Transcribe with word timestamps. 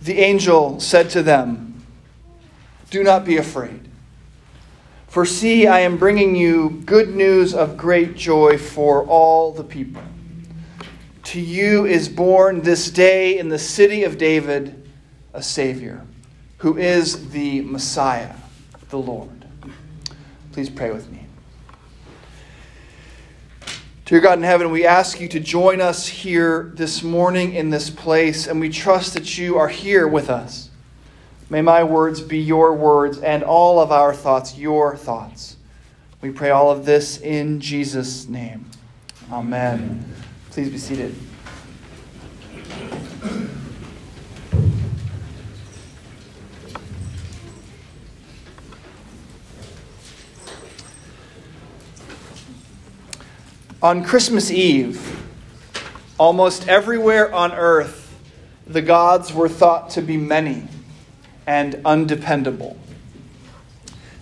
the 0.00 0.18
angel 0.18 0.80
said 0.80 1.10
to 1.10 1.22
them, 1.22 1.82
Do 2.90 3.02
not 3.02 3.24
be 3.24 3.36
afraid. 3.36 3.88
For 5.08 5.24
see, 5.24 5.66
I 5.66 5.80
am 5.80 5.96
bringing 5.96 6.36
you 6.36 6.82
good 6.84 7.14
news 7.14 7.54
of 7.54 7.76
great 7.76 8.14
joy 8.14 8.58
for 8.58 9.04
all 9.04 9.52
the 9.52 9.64
people. 9.64 10.02
To 11.24 11.40
you 11.40 11.86
is 11.86 12.08
born 12.08 12.62
this 12.62 12.90
day 12.90 13.38
in 13.38 13.48
the 13.48 13.58
city 13.58 14.04
of 14.04 14.18
David 14.18 14.88
a 15.34 15.42
Savior, 15.42 16.04
who 16.58 16.76
is 16.76 17.30
the 17.30 17.60
Messiah, 17.62 18.34
the 18.90 18.98
Lord. 18.98 19.44
Please 20.52 20.70
pray 20.70 20.90
with 20.90 21.10
me. 21.10 21.17
Dear 24.08 24.20
God 24.20 24.38
in 24.38 24.44
heaven, 24.44 24.70
we 24.70 24.86
ask 24.86 25.20
you 25.20 25.28
to 25.28 25.38
join 25.38 25.82
us 25.82 26.08
here 26.08 26.72
this 26.74 27.02
morning 27.02 27.52
in 27.52 27.68
this 27.68 27.90
place, 27.90 28.46
and 28.46 28.58
we 28.58 28.70
trust 28.70 29.12
that 29.12 29.36
you 29.36 29.58
are 29.58 29.68
here 29.68 30.08
with 30.08 30.30
us. 30.30 30.70
May 31.50 31.60
my 31.60 31.84
words 31.84 32.22
be 32.22 32.38
your 32.38 32.72
words, 32.72 33.18
and 33.18 33.42
all 33.42 33.78
of 33.78 33.92
our 33.92 34.14
thoughts 34.14 34.56
your 34.56 34.96
thoughts. 34.96 35.58
We 36.22 36.30
pray 36.30 36.48
all 36.48 36.70
of 36.70 36.86
this 36.86 37.20
in 37.20 37.60
Jesus' 37.60 38.26
name. 38.26 38.64
Amen. 39.30 40.10
Please 40.52 40.70
be 40.70 40.78
seated. 40.78 41.14
On 53.80 54.02
Christmas 54.02 54.50
Eve, 54.50 55.24
almost 56.18 56.66
everywhere 56.66 57.32
on 57.32 57.52
earth, 57.52 58.18
the 58.66 58.82
gods 58.82 59.32
were 59.32 59.48
thought 59.48 59.90
to 59.90 60.02
be 60.02 60.16
many 60.16 60.66
and 61.46 61.80
undependable. 61.84 62.76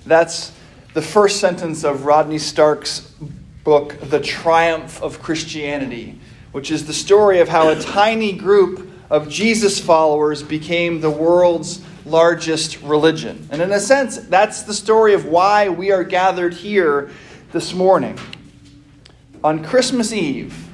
That's 0.05 0.53
the 0.93 1.01
first 1.01 1.41
sentence 1.41 1.85
of 1.85 2.05
Rodney 2.05 2.37
Stark's 2.37 3.15
book, 3.65 3.99
The 3.99 4.21
Triumph 4.21 5.03
of 5.03 5.23
Christianity, 5.23 6.21
which 6.53 6.71
is 6.71 6.87
the 6.87 6.93
story 6.93 7.41
of 7.41 7.49
how 7.49 7.71
a 7.71 7.81
tiny 7.81 8.33
group 8.33 8.91
of 9.09 9.27
Jesus 9.31 9.81
followers 9.81 10.43
became 10.43 11.01
the 11.01 11.11
world's 11.11 11.81
largest 12.05 12.83
religion. 12.83 13.49
And 13.51 13.63
in 13.63 13.73
a 13.73 13.81
sense, 13.81 14.19
that's 14.19 14.65
the 14.65 14.75
story 14.75 15.15
of 15.15 15.25
why 15.25 15.71
we 15.71 15.93
are 15.93 16.05
gathered 16.05 16.53
here 16.53 17.11
this 17.53 17.73
morning. 17.73 18.19
On 19.45 19.63
Christmas 19.65 20.13
Eve, 20.13 20.69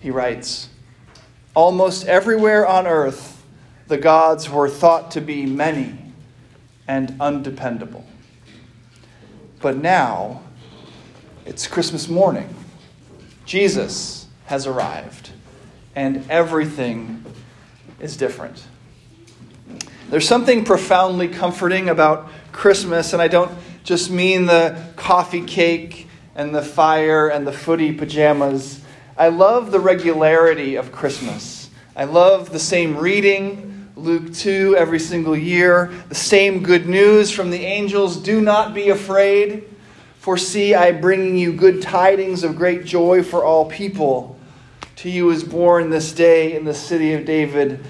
he 0.00 0.10
writes, 0.10 0.68
almost 1.54 2.06
everywhere 2.06 2.66
on 2.66 2.86
earth, 2.86 3.44
the 3.86 3.98
gods 3.98 4.50
were 4.50 4.68
thought 4.68 5.10
to 5.12 5.20
be 5.20 5.46
many 5.46 5.96
and 6.86 7.14
undependable. 7.20 8.04
But 9.60 9.76
now, 9.76 10.42
it's 11.44 11.66
Christmas 11.66 12.08
morning. 12.08 12.54
Jesus 13.44 14.26
has 14.46 14.66
arrived, 14.66 15.30
and 15.94 16.28
everything 16.30 17.24
is 18.00 18.16
different. 18.16 18.64
There's 20.10 20.28
something 20.28 20.64
profoundly 20.64 21.28
comforting 21.28 21.88
about 21.88 22.30
Christmas, 22.52 23.12
and 23.12 23.20
I 23.20 23.28
don't 23.28 23.52
just 23.84 24.10
mean 24.10 24.46
the 24.46 24.82
coffee 24.96 25.44
cake 25.44 26.07
and 26.38 26.54
the 26.54 26.62
fire 26.62 27.28
and 27.28 27.46
the 27.46 27.52
footy 27.52 27.92
pajamas. 27.92 28.80
I 29.18 29.28
love 29.28 29.72
the 29.72 29.80
regularity 29.80 30.76
of 30.76 30.92
Christmas. 30.92 31.68
I 31.96 32.04
love 32.04 32.50
the 32.50 32.60
same 32.60 32.96
reading, 32.96 33.90
Luke 33.96 34.32
2, 34.32 34.76
every 34.78 35.00
single 35.00 35.36
year, 35.36 35.92
the 36.08 36.14
same 36.14 36.62
good 36.62 36.88
news 36.88 37.32
from 37.32 37.50
the 37.50 37.64
angels 37.64 38.16
do 38.16 38.40
not 38.40 38.72
be 38.72 38.90
afraid. 38.90 39.64
For 40.20 40.36
see, 40.36 40.76
I 40.76 40.92
bringing 40.92 41.36
you 41.36 41.52
good 41.52 41.82
tidings 41.82 42.44
of 42.44 42.56
great 42.56 42.84
joy 42.84 43.24
for 43.24 43.42
all 43.42 43.68
people. 43.68 44.38
To 44.96 45.10
you 45.10 45.30
is 45.30 45.42
born 45.42 45.90
this 45.90 46.12
day 46.12 46.54
in 46.54 46.64
the 46.64 46.74
city 46.74 47.14
of 47.14 47.24
David 47.24 47.84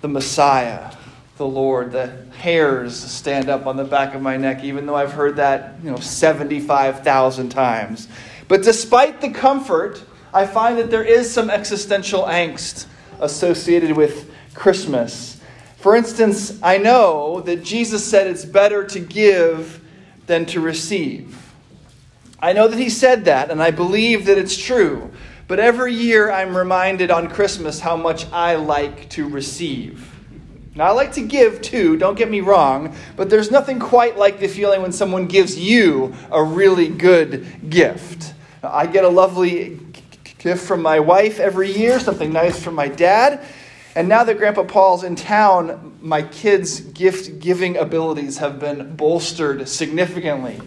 the 0.00 0.08
Messiah, 0.08 0.92
the 1.36 1.46
Lord. 1.46 1.92
The 1.92 2.12
hairs 2.38 2.96
stand 2.96 3.48
up 3.48 3.66
on 3.66 3.76
the 3.76 3.84
back 3.84 4.14
of 4.14 4.22
my 4.22 4.36
neck, 4.36 4.62
even 4.64 4.86
though 4.86 4.94
I've 4.94 5.12
heard 5.12 5.36
that, 5.36 5.76
you 5.82 5.90
know, 5.90 5.98
75,000 5.98 7.48
times. 7.48 8.08
But 8.48 8.62
despite 8.62 9.20
the 9.20 9.30
comfort, 9.30 10.02
I 10.32 10.46
find 10.46 10.78
that 10.78 10.90
there 10.90 11.04
is 11.04 11.32
some 11.32 11.50
existential 11.50 12.22
angst 12.22 12.86
associated 13.20 13.96
with 13.96 14.32
Christmas. 14.54 15.40
For 15.76 15.96
instance, 15.96 16.58
I 16.62 16.78
know 16.78 17.40
that 17.42 17.62
Jesus 17.62 18.04
said 18.04 18.26
it's 18.26 18.44
better 18.44 18.86
to 18.86 19.00
give 19.00 19.82
than 20.26 20.46
to 20.46 20.60
receive. 20.60 21.40
I 22.40 22.52
know 22.52 22.68
that 22.68 22.78
he 22.78 22.90
said 22.90 23.24
that, 23.26 23.50
and 23.50 23.62
I 23.62 23.70
believe 23.70 24.26
that 24.26 24.38
it's 24.38 24.56
true. 24.56 25.10
But 25.46 25.60
every 25.60 25.92
year 25.92 26.30
I'm 26.30 26.56
reminded 26.56 27.10
on 27.10 27.28
Christmas 27.28 27.80
how 27.80 27.96
much 27.96 28.30
I 28.32 28.56
like 28.56 29.10
to 29.10 29.28
receive. 29.28 30.13
Now, 30.76 30.86
I 30.86 30.90
like 30.90 31.12
to 31.12 31.20
give 31.20 31.62
too, 31.62 31.96
don't 31.96 32.18
get 32.18 32.28
me 32.28 32.40
wrong, 32.40 32.96
but 33.16 33.30
there's 33.30 33.50
nothing 33.50 33.78
quite 33.78 34.18
like 34.18 34.40
the 34.40 34.48
feeling 34.48 34.82
when 34.82 34.90
someone 34.90 35.26
gives 35.26 35.56
you 35.56 36.12
a 36.32 36.42
really 36.42 36.88
good 36.88 37.70
gift. 37.70 38.34
I 38.60 38.88
get 38.88 39.04
a 39.04 39.08
lovely 39.08 39.78
gift 40.38 40.66
from 40.66 40.82
my 40.82 40.98
wife 40.98 41.38
every 41.38 41.70
year, 41.70 42.00
something 42.00 42.32
nice 42.32 42.60
from 42.60 42.74
my 42.74 42.88
dad. 42.88 43.46
And 43.94 44.08
now 44.08 44.24
that 44.24 44.36
Grandpa 44.36 44.64
Paul's 44.64 45.04
in 45.04 45.14
town, 45.14 45.96
my 46.00 46.22
kids' 46.22 46.80
gift 46.80 47.38
giving 47.38 47.76
abilities 47.76 48.38
have 48.38 48.58
been 48.58 48.96
bolstered 48.96 49.68
significantly. 49.68 50.60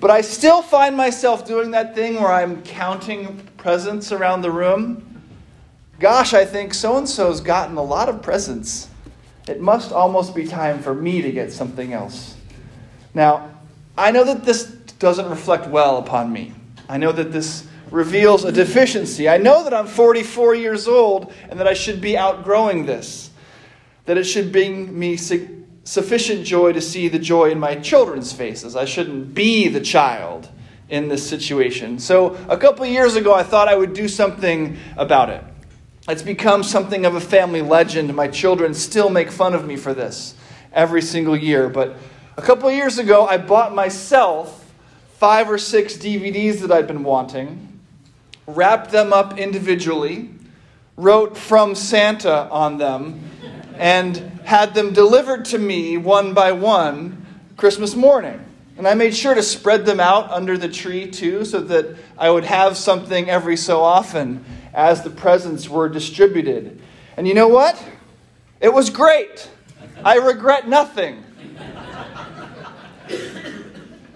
But 0.00 0.10
I 0.10 0.22
still 0.22 0.62
find 0.62 0.96
myself 0.96 1.46
doing 1.46 1.72
that 1.72 1.94
thing 1.94 2.14
where 2.14 2.32
I'm 2.32 2.62
counting 2.62 3.46
presents 3.58 4.12
around 4.12 4.40
the 4.40 4.50
room. 4.50 5.22
Gosh, 6.00 6.32
I 6.32 6.46
think 6.46 6.72
so 6.72 6.96
and 6.96 7.06
so's 7.06 7.42
gotten 7.42 7.76
a 7.76 7.82
lot 7.82 8.08
of 8.08 8.22
presents 8.22 8.88
it 9.48 9.60
must 9.60 9.92
almost 9.92 10.34
be 10.34 10.46
time 10.46 10.80
for 10.80 10.94
me 10.94 11.22
to 11.22 11.32
get 11.32 11.52
something 11.52 11.92
else. 11.92 12.36
Now, 13.14 13.50
I 13.96 14.10
know 14.10 14.24
that 14.24 14.44
this 14.44 14.64
doesn't 14.64 15.28
reflect 15.28 15.66
well 15.66 15.98
upon 15.98 16.32
me. 16.32 16.54
I 16.88 16.96
know 16.96 17.12
that 17.12 17.32
this 17.32 17.66
reveals 17.90 18.44
a 18.44 18.52
deficiency. 18.52 19.28
I 19.28 19.36
know 19.36 19.64
that 19.64 19.74
I'm 19.74 19.86
44 19.86 20.54
years 20.54 20.88
old 20.88 21.32
and 21.48 21.60
that 21.60 21.66
I 21.66 21.74
should 21.74 22.00
be 22.00 22.16
outgrowing 22.16 22.86
this. 22.86 23.30
That 24.06 24.16
it 24.16 24.24
should 24.24 24.50
bring 24.50 24.98
me 24.98 25.16
sufficient 25.16 26.44
joy 26.44 26.72
to 26.72 26.80
see 26.80 27.08
the 27.08 27.18
joy 27.18 27.50
in 27.50 27.58
my 27.58 27.76
children's 27.76 28.32
faces. 28.32 28.76
I 28.76 28.84
shouldn't 28.84 29.34
be 29.34 29.68
the 29.68 29.80
child 29.80 30.48
in 30.88 31.08
this 31.08 31.28
situation. 31.28 31.98
So, 31.98 32.34
a 32.48 32.56
couple 32.56 32.84
years 32.86 33.16
ago, 33.16 33.32
I 33.32 33.42
thought 33.42 33.68
I 33.68 33.74
would 33.74 33.94
do 33.94 34.08
something 34.08 34.76
about 34.96 35.30
it. 35.30 35.42
It's 36.08 36.22
become 36.22 36.64
something 36.64 37.06
of 37.06 37.14
a 37.14 37.20
family 37.20 37.62
legend. 37.62 38.12
My 38.12 38.26
children 38.26 38.74
still 38.74 39.08
make 39.08 39.30
fun 39.30 39.54
of 39.54 39.64
me 39.64 39.76
for 39.76 39.94
this 39.94 40.34
every 40.72 41.00
single 41.00 41.36
year. 41.36 41.68
But 41.68 41.96
a 42.36 42.42
couple 42.42 42.70
years 42.72 42.98
ago, 42.98 43.24
I 43.24 43.36
bought 43.38 43.72
myself 43.72 44.72
five 45.18 45.48
or 45.48 45.58
six 45.58 45.94
DVDs 45.94 46.58
that 46.60 46.72
I'd 46.72 46.88
been 46.88 47.04
wanting, 47.04 47.78
wrapped 48.48 48.90
them 48.90 49.12
up 49.12 49.38
individually, 49.38 50.30
wrote 50.96 51.36
from 51.36 51.76
Santa 51.76 52.48
on 52.50 52.78
them, 52.78 53.20
and 53.76 54.16
had 54.44 54.74
them 54.74 54.92
delivered 54.92 55.44
to 55.46 55.58
me 55.58 55.98
one 55.98 56.34
by 56.34 56.50
one 56.50 57.24
Christmas 57.56 57.94
morning. 57.94 58.44
And 58.76 58.88
I 58.88 58.94
made 58.94 59.14
sure 59.14 59.36
to 59.36 59.42
spread 59.42 59.86
them 59.86 60.00
out 60.00 60.32
under 60.32 60.58
the 60.58 60.68
tree 60.68 61.08
too, 61.08 61.44
so 61.44 61.60
that 61.60 61.96
I 62.18 62.28
would 62.28 62.44
have 62.44 62.76
something 62.76 63.30
every 63.30 63.56
so 63.56 63.82
often 63.82 64.44
as 64.74 65.02
the 65.02 65.10
presents 65.10 65.68
were 65.68 65.88
distributed. 65.88 66.80
And 67.16 67.28
you 67.28 67.34
know 67.34 67.48
what? 67.48 67.82
It 68.60 68.72
was 68.72 68.90
great. 68.90 69.50
I 70.04 70.16
regret 70.16 70.68
nothing. 70.68 71.24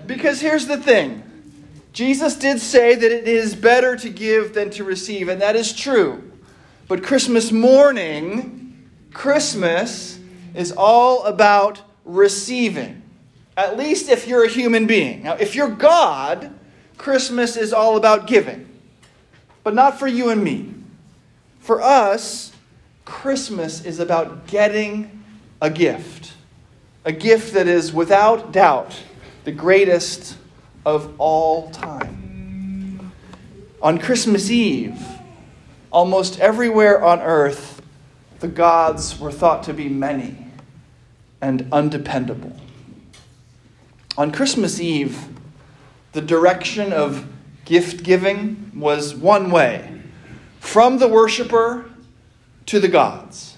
Because 0.07 0.41
here's 0.41 0.67
the 0.67 0.77
thing 0.79 1.23
Jesus 1.93 2.37
did 2.37 2.61
say 2.61 2.95
that 2.95 3.13
it 3.13 3.27
is 3.27 3.55
better 3.55 3.97
to 3.97 4.09
give 4.09 4.55
than 4.55 4.71
to 4.71 4.85
receive, 4.85 5.29
and 5.29 5.41
that 5.41 5.57
is 5.57 5.73
true. 5.73 6.31
But 6.89 7.03
Christmas 7.03 7.51
morning, 7.51 8.89
Christmas 9.13 10.21
is 10.55 10.73
all 10.73 11.25
about 11.25 11.83
receiving. 12.05 13.03
At 13.57 13.77
least 13.77 14.09
if 14.09 14.29
you're 14.29 14.45
a 14.45 14.49
human 14.49 14.87
being. 14.87 15.25
Now, 15.25 15.35
if 15.35 15.55
you're 15.55 15.71
God, 15.71 16.53
Christmas 16.97 17.57
is 17.57 17.73
all 17.73 17.97
about 17.97 18.27
giving 18.27 18.76
but 19.67 19.75
not 19.75 19.99
for 19.99 20.07
you 20.07 20.29
and 20.29 20.45
me. 20.45 20.73
For 21.59 21.83
us, 21.83 22.53
Christmas 23.05 23.85
is 23.85 23.99
about 23.99 24.47
getting 24.47 25.25
a 25.61 25.69
gift, 25.69 26.35
a 27.05 27.11
gift 27.11 27.55
that 27.55 27.67
is 27.67 27.93
without 27.93 28.53
doubt 28.53 29.03
the 29.43 29.51
greatest 29.51 30.37
of 30.85 31.13
all 31.19 31.69
time. 31.73 33.11
On 33.83 33.99
Christmas 33.99 34.53
Eve, 34.53 35.05
almost 35.91 36.39
everywhere 36.39 37.03
on 37.03 37.21
earth, 37.21 37.83
the 38.39 38.47
gods 38.47 39.19
were 39.19 39.33
thought 39.33 39.65
to 39.65 39.75
be 39.75 39.89
many 39.89 40.47
and 41.41 41.67
undependable. 41.73 42.55
On 44.17 44.31
Christmas 44.31 44.79
Eve, 44.79 45.27
the 46.13 46.23
direction 46.23 46.93
of 46.93 47.27
gift 47.67 48.05
giving 48.05 48.73
was 48.75 49.15
one 49.15 49.51
way 49.51 50.01
from 50.61 50.99
the 50.99 51.09
worshiper 51.09 51.91
to 52.65 52.81
the 52.81 52.89
gods. 52.89 53.57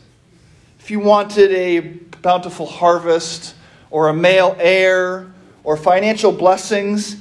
If 0.81 0.91
you 0.91 0.99
wanted 0.99 1.53
a 1.53 1.81
bountiful 2.23 2.67
harvest 2.67 3.55
or 3.91 4.09
a 4.09 4.15
male 4.15 4.57
heir 4.59 5.31
or 5.63 5.77
financial 5.77 6.33
blessings, 6.33 7.17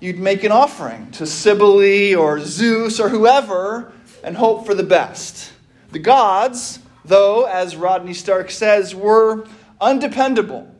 you'd 0.00 0.18
make 0.18 0.44
an 0.44 0.52
offering 0.52 1.10
to 1.12 1.26
Cybele 1.26 2.14
or 2.16 2.40
Zeus 2.40 3.00
or 3.00 3.08
whoever 3.08 3.92
and 4.22 4.36
hope 4.36 4.66
for 4.66 4.74
the 4.74 4.82
best. 4.82 5.52
The 5.92 5.98
gods, 5.98 6.78
though, 7.06 7.44
as 7.44 7.74
Rodney 7.74 8.14
Stark 8.14 8.50
says, 8.50 8.94
were 8.94 9.46
undependable. 9.80 10.74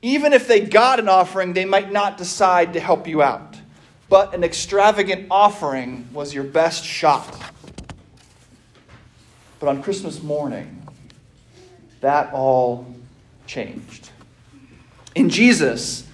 Even 0.00 0.32
if 0.32 0.48
they 0.48 0.60
got 0.60 0.98
an 0.98 1.08
offering, 1.08 1.52
they 1.52 1.66
might 1.66 1.92
not 1.92 2.16
decide 2.16 2.72
to 2.72 2.80
help 2.80 3.06
you 3.06 3.20
out. 3.20 3.55
But 4.08 4.34
an 4.34 4.44
extravagant 4.44 5.26
offering 5.30 6.08
was 6.12 6.32
your 6.32 6.44
best 6.44 6.84
shot. 6.84 7.52
But 9.58 9.68
on 9.68 9.82
Christmas 9.82 10.22
morning, 10.22 10.86
that 12.00 12.32
all 12.32 12.86
changed. 13.46 14.10
In 15.14 15.30
Jesus, 15.30 16.06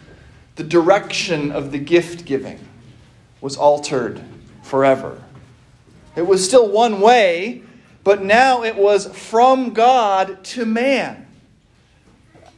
the 0.56 0.62
direction 0.62 1.50
of 1.50 1.72
the 1.72 1.78
gift 1.78 2.24
giving 2.24 2.58
was 3.40 3.56
altered 3.56 4.22
forever. 4.62 5.22
It 6.14 6.26
was 6.26 6.44
still 6.44 6.68
one 6.68 7.00
way, 7.00 7.62
but 8.04 8.22
now 8.22 8.62
it 8.62 8.76
was 8.76 9.06
from 9.06 9.72
God 9.72 10.44
to 10.44 10.64
man. 10.64 11.26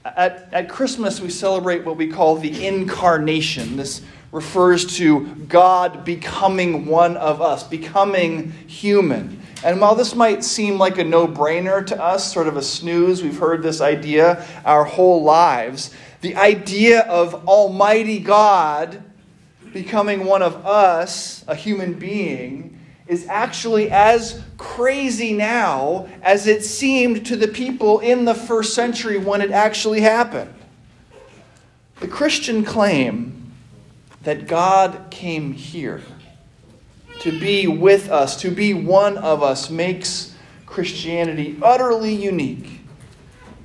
At, 0.05 0.49
at 0.53 0.69
Christmas, 0.69 1.21
we 1.21 1.31
celebrate 1.31 1.85
what 1.85 1.97
we 1.97 2.09
call 2.09 2.37
the 2.37 2.67
incarnation. 2.67 3.77
This 3.77 4.03
refers 4.35 4.97
to 4.97 5.27
God 5.47 6.05
becoming 6.05 6.87
one 6.87 7.17
of 7.17 7.41
us, 7.41 7.63
becoming 7.63 8.51
human. 8.67 9.41
And 9.63 9.81
while 9.81 9.95
this 9.95 10.17
might 10.17 10.43
seem 10.43 10.77
like 10.77 10.99
a 10.99 11.05
no 11.05 11.29
brainer 11.29 11.87
to 11.87 12.03
us, 12.03 12.33
sort 12.33 12.49
of 12.49 12.57
a 12.57 12.63
snooze, 12.63 13.23
we've 13.23 13.39
heard 13.39 13.63
this 13.63 13.81
idea 13.81 14.45
our 14.65 14.83
whole 14.83 15.23
lives, 15.23 15.95
the 16.21 16.35
idea 16.35 17.03
of 17.03 17.47
Almighty 17.47 18.19
God 18.19 19.05
becoming 19.73 20.25
one 20.25 20.43
of 20.43 20.67
us, 20.67 21.45
a 21.47 21.55
human 21.55 21.95
being, 21.95 22.77
is 23.07 23.29
actually 23.29 23.89
as 23.89 24.43
crazy 24.59 25.33
now 25.33 26.09
as 26.23 26.49
it 26.49 26.65
seemed 26.65 27.25
to 27.27 27.37
the 27.37 27.47
people 27.47 28.01
in 28.01 28.25
the 28.25 28.35
first 28.35 28.75
century 28.75 29.17
when 29.17 29.41
it 29.41 29.53
actually 29.53 30.01
happened. 30.01 30.53
The 32.01 32.09
Christian 32.09 32.65
claim 32.65 33.34
that 34.25 34.47
God 34.47 35.07
came 35.11 35.53
here 35.53 36.03
to 37.21 37.39
be 37.39 37.67
with 37.67 38.11
us, 38.11 38.41
to 38.41 38.51
be 38.51 38.75
one 38.75 39.17
of 39.19 39.43
us, 39.43 39.71
makes 39.71 40.35
Christianity 40.67 41.57
utterly 41.63 42.15
unique. 42.15 42.81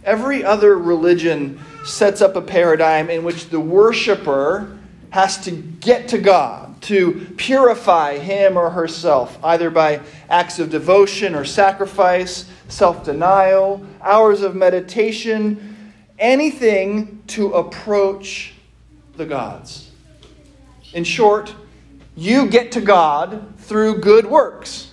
Every 0.03 0.43
other 0.43 0.77
religion 0.77 1.59
sets 1.83 2.21
up 2.21 2.35
a 2.35 2.41
paradigm 2.41 3.09
in 3.09 3.23
which 3.23 3.49
the 3.49 3.59
worshiper 3.59 4.77
has 5.09 5.37
to 5.45 5.51
get 5.51 6.07
to 6.09 6.17
God 6.17 6.69
to 6.81 7.33
purify 7.37 8.17
him 8.17 8.57
or 8.57 8.69
herself, 8.69 9.37
either 9.43 9.69
by 9.69 10.01
acts 10.29 10.59
of 10.59 10.69
devotion 10.69 11.35
or 11.35 11.43
sacrifice, 11.43 12.49
self 12.67 13.03
denial, 13.03 13.85
hours 14.01 14.41
of 14.41 14.55
meditation, 14.55 15.93
anything 16.17 17.21
to 17.27 17.53
approach 17.53 18.53
the 19.17 19.25
gods. 19.25 19.88
In 20.93 21.03
short, 21.03 21.53
you 22.15 22.47
get 22.47 22.71
to 22.73 22.81
God 22.81 23.53
through 23.57 23.99
good 23.99 24.25
works. 24.25 24.91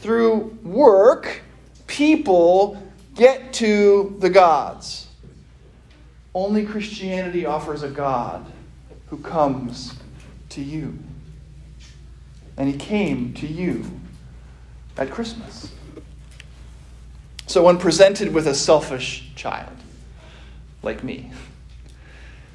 Through 0.00 0.58
work, 0.62 1.42
people 1.86 2.82
get 3.14 3.52
to 3.54 4.16
the 4.18 4.30
gods. 4.30 5.08
Only 6.34 6.66
Christianity 6.66 7.46
offers 7.46 7.82
a 7.82 7.88
God 7.88 8.44
who 9.06 9.18
comes 9.18 9.94
to 10.50 10.62
you. 10.62 10.98
And 12.56 12.68
he 12.68 12.76
came 12.76 13.32
to 13.34 13.46
you 13.46 13.84
at 14.96 15.10
Christmas. 15.10 15.72
So, 17.46 17.62
when 17.62 17.78
presented 17.78 18.34
with 18.34 18.46
a 18.48 18.54
selfish 18.54 19.30
child, 19.36 19.76
like 20.82 21.04
me, 21.04 21.30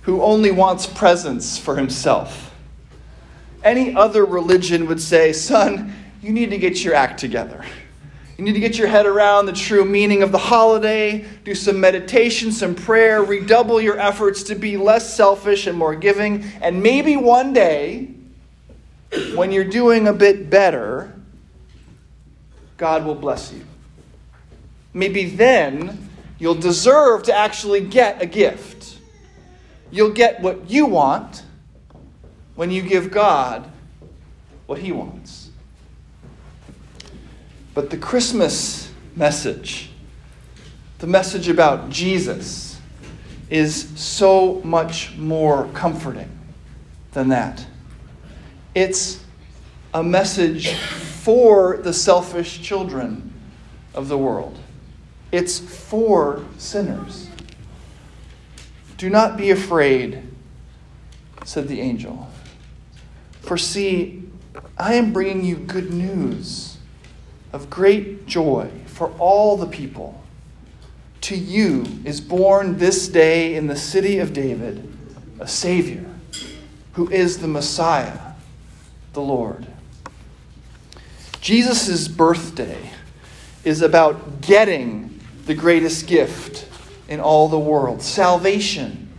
who 0.02 0.22
only 0.22 0.52
wants 0.52 0.86
presents 0.86 1.58
for 1.58 1.76
himself, 1.76 2.54
any 3.64 3.96
other 3.96 4.26
religion 4.26 4.88
would 4.88 5.02
say, 5.02 5.32
Son, 5.34 5.94
you 6.22 6.32
need 6.32 6.50
to 6.50 6.58
get 6.58 6.84
your 6.84 6.96
act 6.96 7.20
together. 7.20 7.64
You 8.38 8.46
need 8.46 8.54
to 8.54 8.60
get 8.60 8.78
your 8.78 8.88
head 8.88 9.06
around 9.06 9.46
the 9.46 9.54
true 9.54 9.86
meaning 9.86 10.24
of 10.24 10.32
the 10.32 10.38
holiday, 10.40 11.26
do 11.44 11.54
some 11.54 11.80
meditation, 11.80 12.52
some 12.52 12.74
prayer, 12.74 13.22
redouble 13.22 13.80
your 13.80 14.00
efforts 14.00 14.42
to 14.44 14.56
be 14.56 14.78
less 14.78 15.14
selfish 15.14 15.68
and 15.68 15.78
more 15.78 15.96
giving, 15.96 16.44
and 16.62 16.82
maybe 16.82 17.18
one 17.18 17.54
day, 17.54 18.10
when 19.36 19.52
you're 19.52 19.64
doing 19.64 20.08
a 20.08 20.14
bit 20.14 20.50
better, 20.50 21.14
God 22.78 23.06
will 23.06 23.14
bless 23.14 23.54
you. 23.54 23.64
Maybe 24.94 25.30
then 25.30 26.10
you'll 26.40 26.56
deserve 26.56 27.22
to 27.24 27.34
actually 27.34 27.82
get 27.82 28.24
a 28.24 28.26
gift. 28.26 28.98
You'll 29.92 30.12
get 30.14 30.42
what 30.42 30.70
you 30.70 30.86
want 30.86 31.44
when 32.56 32.72
you 32.72 32.82
give 32.82 33.12
God 33.12 33.70
what 34.66 34.80
He 34.80 34.92
wants. 34.92 35.50
But 37.74 37.90
the 37.90 37.98
Christmas 37.98 38.92
message, 39.16 39.90
the 41.00 41.08
message 41.08 41.48
about 41.50 41.90
Jesus, 41.90 42.80
is 43.50 43.90
so 44.00 44.62
much 44.64 45.16
more 45.18 45.68
comforting 45.74 46.30
than 47.12 47.30
that. 47.30 47.66
It's 48.74 49.24
a 49.94 50.02
message 50.02 50.74
for 50.74 51.78
the 51.78 51.94
selfish 51.94 52.62
children 52.62 53.34
of 53.94 54.08
the 54.08 54.18
world, 54.18 54.58
it's 55.32 55.60
for 55.60 56.46
sinners. 56.58 57.31
Do 59.02 59.10
not 59.10 59.36
be 59.36 59.50
afraid, 59.50 60.22
said 61.44 61.68
the 61.68 61.82
angel. 61.82 62.30
For 63.40 63.58
see, 63.58 64.22
I 64.78 64.94
am 64.94 65.12
bringing 65.12 65.44
you 65.44 65.56
good 65.56 65.92
news 65.92 66.78
of 67.52 67.68
great 67.68 68.28
joy 68.28 68.70
for 68.86 69.10
all 69.18 69.58
the 69.58 69.66
people. 69.66 70.24
To 71.22 71.36
you 71.36 71.84
is 72.06 72.22
born 72.22 72.78
this 72.78 73.08
day 73.08 73.56
in 73.56 73.66
the 73.66 73.76
city 73.76 74.20
of 74.20 74.34
David 74.34 74.88
a 75.40 75.48
Savior 75.48 76.06
who 76.94 77.10
is 77.10 77.40
the 77.40 77.48
Messiah, 77.48 78.34
the 79.14 79.22
Lord. 79.22 79.66
Jesus' 81.42 82.08
birthday 82.08 82.92
is 83.64 83.82
about 83.82 84.42
getting 84.42 85.20
the 85.48 85.56
greatest 85.56 86.06
gift 86.06 86.68
in 87.12 87.20
all 87.20 87.50
the 87.50 87.60
world 87.60 88.02
salvation 88.02 89.12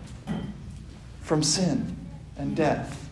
from 1.21 1.43
sin 1.43 1.95
and 2.39 2.57
death, 2.57 3.11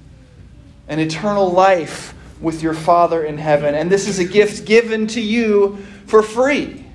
an 0.88 0.98
eternal 0.98 1.50
life 1.52 2.14
with 2.40 2.62
your 2.62 2.72
Father 2.72 3.22
in 3.22 3.36
heaven. 3.36 3.74
And 3.74 3.92
this 3.92 4.08
is 4.08 4.18
a 4.18 4.24
gift 4.24 4.64
given 4.64 5.06
to 5.08 5.20
you 5.20 5.76
for 6.06 6.22
free. 6.22 6.86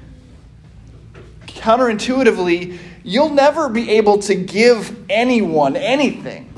Counterintuitively, 1.46 2.80
you'll 3.04 3.30
never 3.30 3.70
be 3.70 3.92
able 3.92 4.18
to 4.18 4.34
give 4.34 4.98
anyone 5.08 5.76
anything 5.76 6.52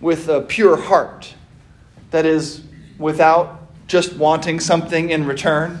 with 0.00 0.28
a 0.28 0.40
pure 0.40 0.76
heart. 0.76 1.34
That 2.12 2.26
is, 2.26 2.62
without 2.96 3.72
just 3.88 4.12
wanting 4.14 4.60
something 4.60 5.10
in 5.10 5.26
return. 5.26 5.80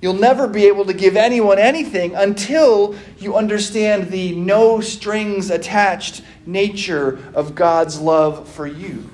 You'll 0.00 0.14
never 0.14 0.46
be 0.46 0.66
able 0.66 0.86
to 0.86 0.94
give 0.94 1.16
anyone 1.16 1.58
anything 1.58 2.14
until 2.14 2.94
you 3.18 3.36
understand 3.36 4.10
the 4.10 4.34
no 4.34 4.80
strings 4.80 5.50
attached 5.50 6.22
nature 6.46 7.18
of 7.34 7.54
God's 7.54 8.00
love 8.00 8.48
for 8.48 8.66
you 8.66 9.10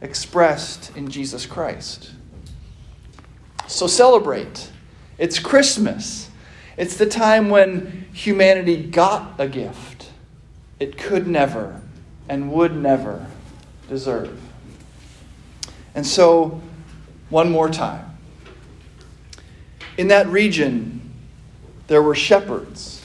expressed 0.00 0.96
in 0.96 1.10
Jesus 1.10 1.46
Christ. 1.46 2.12
So 3.66 3.86
celebrate. 3.86 4.70
It's 5.18 5.38
Christmas. 5.38 6.30
It's 6.76 6.96
the 6.96 7.06
time 7.06 7.50
when 7.50 8.06
humanity 8.12 8.82
got 8.82 9.38
a 9.38 9.46
gift 9.46 10.10
it 10.82 10.98
could 10.98 11.28
never 11.28 11.80
and 12.28 12.50
would 12.50 12.74
never 12.74 13.26
deserve. 13.88 14.40
And 15.94 16.04
so, 16.04 16.60
one 17.30 17.52
more 17.52 17.68
time. 17.68 18.11
In 19.96 20.08
that 20.08 20.26
region, 20.28 21.12
there 21.86 22.02
were 22.02 22.14
shepherds 22.14 23.04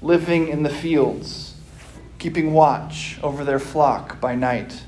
living 0.00 0.48
in 0.48 0.62
the 0.62 0.70
fields, 0.70 1.54
keeping 2.18 2.52
watch 2.52 3.18
over 3.22 3.44
their 3.44 3.58
flock 3.58 4.20
by 4.20 4.34
night. 4.34 4.82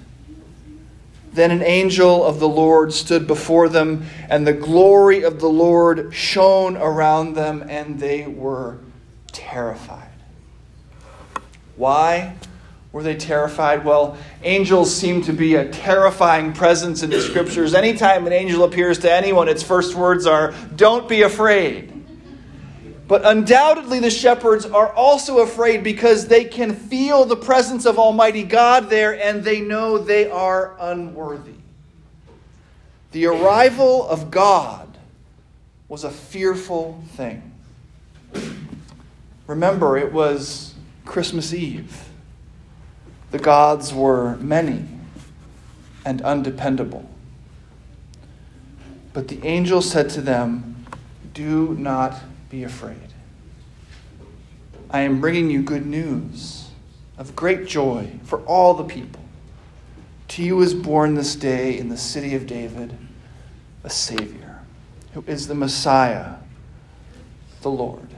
Then 1.32 1.50
an 1.50 1.62
angel 1.62 2.24
of 2.24 2.38
the 2.38 2.48
Lord 2.48 2.92
stood 2.92 3.26
before 3.26 3.68
them, 3.68 4.06
and 4.30 4.46
the 4.46 4.52
glory 4.52 5.22
of 5.22 5.40
the 5.40 5.48
Lord 5.48 6.14
shone 6.14 6.76
around 6.76 7.34
them, 7.34 7.64
and 7.68 7.98
they 7.98 8.26
were 8.26 8.78
terrified. 9.32 10.08
Why 11.76 12.36
were 12.94 13.02
they 13.02 13.16
terrified? 13.16 13.84
Well, 13.84 14.16
angels 14.44 14.94
seem 14.94 15.22
to 15.22 15.32
be 15.32 15.56
a 15.56 15.68
terrifying 15.68 16.52
presence 16.52 17.02
in 17.02 17.10
the 17.10 17.20
scriptures. 17.20 17.74
Anytime 17.74 18.24
an 18.28 18.32
angel 18.32 18.62
appears 18.62 19.00
to 19.00 19.12
anyone, 19.12 19.48
its 19.48 19.64
first 19.64 19.96
words 19.96 20.26
are, 20.26 20.54
Don't 20.76 21.08
be 21.08 21.22
afraid. 21.22 21.90
But 23.08 23.26
undoubtedly, 23.26 23.98
the 23.98 24.12
shepherds 24.12 24.64
are 24.64 24.92
also 24.92 25.38
afraid 25.38 25.82
because 25.82 26.28
they 26.28 26.44
can 26.44 26.72
feel 26.72 27.24
the 27.24 27.34
presence 27.34 27.84
of 27.84 27.98
Almighty 27.98 28.44
God 28.44 28.88
there 28.90 29.20
and 29.20 29.42
they 29.42 29.60
know 29.60 29.98
they 29.98 30.30
are 30.30 30.76
unworthy. 30.78 31.56
The 33.10 33.26
arrival 33.26 34.06
of 34.06 34.30
God 34.30 34.96
was 35.88 36.04
a 36.04 36.10
fearful 36.12 37.02
thing. 37.16 37.50
Remember, 39.48 39.96
it 39.96 40.12
was 40.12 40.74
Christmas 41.04 41.52
Eve. 41.52 42.10
The 43.34 43.40
gods 43.40 43.92
were 43.92 44.36
many 44.36 44.84
and 46.06 46.22
undependable. 46.22 47.10
But 49.12 49.26
the 49.26 49.44
angel 49.44 49.82
said 49.82 50.08
to 50.10 50.20
them, 50.20 50.86
Do 51.32 51.74
not 51.74 52.14
be 52.48 52.62
afraid. 52.62 53.12
I 54.88 55.00
am 55.00 55.20
bringing 55.20 55.50
you 55.50 55.64
good 55.64 55.84
news 55.84 56.68
of 57.18 57.34
great 57.34 57.66
joy 57.66 58.08
for 58.22 58.38
all 58.42 58.72
the 58.72 58.84
people. 58.84 59.24
To 60.28 60.44
you 60.44 60.60
is 60.60 60.72
born 60.72 61.16
this 61.16 61.34
day 61.34 61.76
in 61.76 61.88
the 61.88 61.98
city 61.98 62.36
of 62.36 62.46
David 62.46 62.96
a 63.82 63.90
Savior, 63.90 64.60
who 65.12 65.24
is 65.26 65.48
the 65.48 65.56
Messiah, 65.56 66.36
the 67.62 67.70
Lord. 67.70 68.10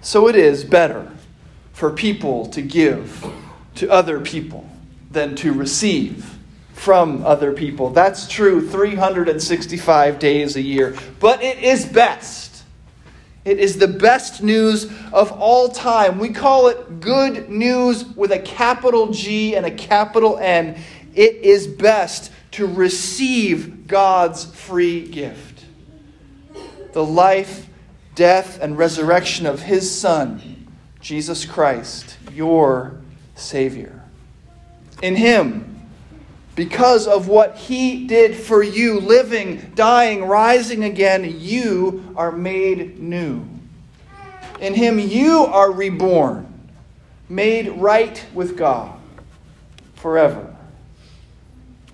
So 0.00 0.28
it 0.28 0.36
is 0.36 0.62
better 0.62 1.10
for 1.72 1.90
people 1.90 2.46
to 2.46 2.62
give 2.62 3.28
to 3.78 3.90
other 3.90 4.20
people 4.20 4.68
than 5.10 5.34
to 5.36 5.52
receive 5.52 6.38
from 6.72 7.24
other 7.24 7.52
people. 7.52 7.90
That's 7.90 8.28
true 8.28 8.68
365 8.68 10.18
days 10.18 10.56
a 10.56 10.62
year. 10.62 10.96
But 11.18 11.42
it 11.42 11.58
is 11.58 11.84
best 11.86 12.48
it 13.48 13.60
is 13.60 13.78
the 13.78 13.88
best 13.88 14.42
news 14.42 14.92
of 15.10 15.32
all 15.32 15.70
time. 15.70 16.18
We 16.18 16.34
call 16.34 16.68
it 16.68 17.00
good 17.00 17.48
news 17.48 18.04
with 18.04 18.30
a 18.30 18.38
capital 18.38 19.10
G 19.10 19.56
and 19.56 19.64
a 19.64 19.70
capital 19.70 20.36
N. 20.36 20.78
It 21.14 21.36
is 21.36 21.66
best 21.66 22.30
to 22.52 22.66
receive 22.66 23.86
God's 23.86 24.44
free 24.44 25.06
gift 25.06 25.64
the 26.92 27.04
life, 27.04 27.68
death, 28.14 28.60
and 28.60 28.76
resurrection 28.76 29.46
of 29.46 29.62
His 29.62 29.90
Son, 29.90 30.66
Jesus 31.00 31.46
Christ, 31.46 32.18
your 32.32 33.00
Savior. 33.38 34.02
In 35.02 35.16
Him, 35.16 35.68
because 36.58 37.06
of 37.06 37.28
what 37.28 37.56
he 37.56 38.04
did 38.08 38.34
for 38.34 38.64
you, 38.64 38.98
living, 38.98 39.70
dying, 39.76 40.24
rising 40.24 40.82
again, 40.82 41.36
you 41.38 42.12
are 42.16 42.32
made 42.32 42.98
new. 42.98 43.46
In 44.60 44.74
him, 44.74 44.98
you 44.98 45.44
are 45.44 45.70
reborn, 45.70 46.68
made 47.28 47.68
right 47.68 48.26
with 48.34 48.56
God 48.56 48.98
forever. 49.94 50.52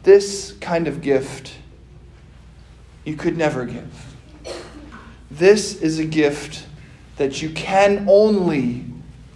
This 0.03 0.53
kind 0.63 0.89
of 0.89 1.03
gift 1.03 1.53
you 3.05 3.17
could 3.17 3.37
never 3.37 3.67
give. 3.67 4.17
This 5.31 5.75
is 5.83 5.99
a 5.99 6.07
gift 6.07 6.65
that 7.19 7.43
you 7.43 7.51
can 7.51 8.07
only 8.09 8.87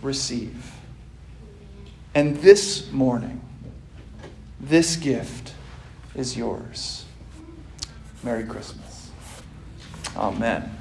receive. 0.01 0.73
And 2.19 2.37
this 2.39 2.91
morning, 2.91 3.41
this 4.59 4.97
gift 4.97 5.53
is 6.17 6.37
yours. 6.37 7.05
Merry 8.25 8.43
Christmas. 8.43 9.13
Amen. 10.17 10.78